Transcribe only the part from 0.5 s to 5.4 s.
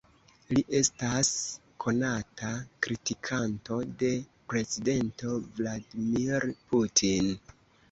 Li estas konata kritikanto de prezidento